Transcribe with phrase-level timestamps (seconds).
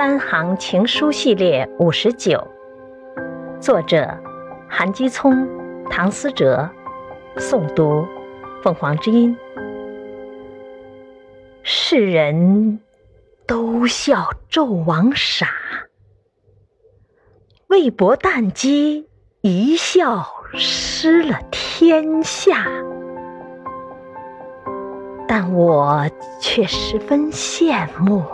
[0.00, 2.42] 三行情书系列五十九，
[3.60, 4.08] 作者
[4.66, 5.46] 韩基聪、
[5.90, 6.66] 唐思哲，
[7.36, 8.08] 诵读
[8.62, 9.36] 凤凰之音。
[11.62, 12.80] 世人
[13.46, 15.48] 都笑纣王傻，
[17.66, 19.06] 魏博旦姬
[19.42, 22.64] 一笑失了天下，
[25.28, 26.06] 但我
[26.40, 28.24] 却十分羡慕。